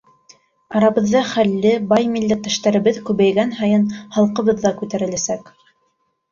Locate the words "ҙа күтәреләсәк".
4.67-5.57